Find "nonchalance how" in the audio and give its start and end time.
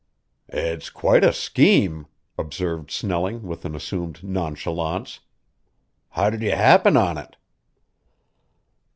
4.23-6.31